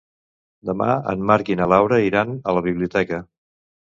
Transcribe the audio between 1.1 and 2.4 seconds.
en Marc i na Laura iran